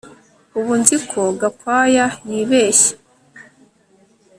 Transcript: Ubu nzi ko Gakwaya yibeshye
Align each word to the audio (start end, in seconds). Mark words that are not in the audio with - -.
Ubu 0.57 0.73
nzi 0.81 0.97
ko 1.09 1.21
Gakwaya 1.39 2.05
yibeshye 2.29 2.93